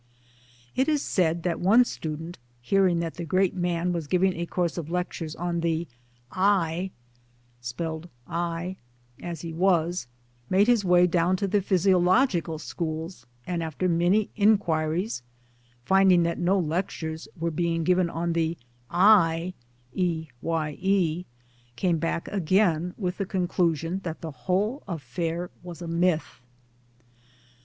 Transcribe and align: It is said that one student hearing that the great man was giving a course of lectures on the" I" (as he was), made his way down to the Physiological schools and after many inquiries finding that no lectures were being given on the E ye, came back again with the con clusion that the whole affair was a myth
It 0.75 0.87
is 0.89 1.03
said 1.03 1.43
that 1.43 1.59
one 1.59 1.85
student 1.85 2.39
hearing 2.59 3.01
that 3.01 3.17
the 3.17 3.23
great 3.23 3.53
man 3.55 3.93
was 3.93 4.07
giving 4.07 4.33
a 4.35 4.47
course 4.47 4.75
of 4.79 4.89
lectures 4.89 5.35
on 5.35 5.59
the" 5.59 5.87
I" 6.31 6.89
(as 9.21 9.41
he 9.41 9.53
was), 9.53 10.07
made 10.49 10.65
his 10.65 10.83
way 10.83 11.05
down 11.05 11.35
to 11.35 11.47
the 11.47 11.61
Physiological 11.61 12.57
schools 12.57 13.27
and 13.45 13.61
after 13.61 13.87
many 13.87 14.31
inquiries 14.35 15.21
finding 15.85 16.23
that 16.23 16.39
no 16.39 16.57
lectures 16.57 17.27
were 17.39 17.51
being 17.51 17.83
given 17.83 18.09
on 18.09 18.33
the 18.33 18.57
E 18.91 19.53
ye, 19.93 21.25
came 21.75 21.99
back 21.99 22.27
again 22.29 22.95
with 22.97 23.19
the 23.19 23.27
con 23.27 23.47
clusion 23.47 24.01
that 24.01 24.21
the 24.21 24.31
whole 24.31 24.81
affair 24.87 25.51
was 25.61 25.79
a 25.79 25.87
myth 25.87 26.41